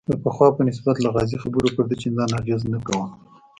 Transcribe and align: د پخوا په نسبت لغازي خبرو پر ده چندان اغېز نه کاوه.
د 0.09 0.13
پخوا 0.23 0.47
په 0.57 0.61
نسبت 0.67 0.95
لغازي 1.05 1.37
خبرو 1.43 1.69
پر 1.75 1.85
ده 1.89 1.95
چندان 2.01 2.29
اغېز 2.39 2.61
نه 2.73 2.79
کاوه. 2.87 3.07